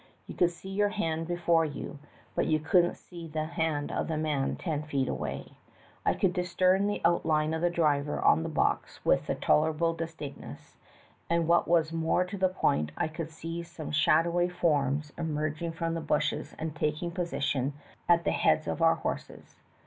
You 0.25 0.33
could 0.33 0.49
see 0.49 0.71
your 0.71 0.89
hand 0.89 1.27
before 1.27 1.63
you, 1.63 1.99
but 2.33 2.47
you 2.47 2.59
couldn't 2.59 2.95
see 2.95 3.27
the 3.27 3.45
hand 3.45 3.91
of 3.91 4.09
a 4.09 4.17
man 4.17 4.55
ten 4.55 4.81
feet 4.81 5.07
away. 5.07 5.51
I 6.03 6.15
could 6.15 6.33
discern 6.33 6.87
the 6.87 7.01
outline 7.05 7.53
of 7.53 7.61
the 7.61 7.69
driver 7.69 8.19
on 8.19 8.41
the 8.41 8.49
box 8.49 8.99
with 9.05 9.29
tolerable 9.41 9.93
distinctness, 9.93 10.75
and 11.29 11.47
what 11.47 11.67
was 11.67 11.93
more 11.93 12.25
to 12.25 12.35
the 12.35 12.49
point 12.49 12.91
I 12.97 13.07
could 13.09 13.29
see 13.29 13.61
some 13.61 13.91
shadowy 13.91 14.49
forms 14.49 15.11
232 15.11 15.13
THE 15.13 15.19
TALKING 15.19 15.35
HANDKERCHIEF. 15.35 15.61
emerging 15.61 15.71
from 15.77 15.93
the 15.93 16.07
bushes 16.07 16.55
and 16.57 16.75
taking 16.75 17.11
position 17.11 17.73
at 18.09 18.23
the 18.23 18.31
heads 18.31 18.65
of 18.67 18.81
our 18.81 18.95
horses. 18.95 19.55